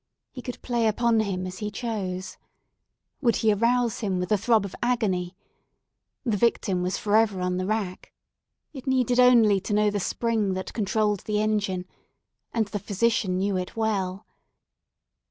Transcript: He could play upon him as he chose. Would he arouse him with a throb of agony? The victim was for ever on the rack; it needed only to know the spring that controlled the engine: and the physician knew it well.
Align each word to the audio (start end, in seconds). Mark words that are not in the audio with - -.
He 0.31 0.41
could 0.41 0.59
play 0.63 0.87
upon 0.87 1.19
him 1.19 1.45
as 1.45 1.59
he 1.59 1.69
chose. 1.69 2.37
Would 3.21 3.35
he 3.35 3.53
arouse 3.53 3.99
him 3.99 4.17
with 4.19 4.31
a 4.31 4.37
throb 4.39 4.65
of 4.65 4.73
agony? 4.81 5.35
The 6.23 6.37
victim 6.37 6.81
was 6.81 6.97
for 6.97 7.15
ever 7.15 7.39
on 7.39 7.57
the 7.57 7.67
rack; 7.67 8.11
it 8.73 8.87
needed 8.87 9.19
only 9.19 9.59
to 9.59 9.73
know 9.75 9.91
the 9.91 9.99
spring 9.99 10.53
that 10.55 10.73
controlled 10.73 11.19
the 11.25 11.39
engine: 11.39 11.85
and 12.51 12.65
the 12.69 12.79
physician 12.79 13.37
knew 13.37 13.57
it 13.57 13.75
well. 13.75 14.25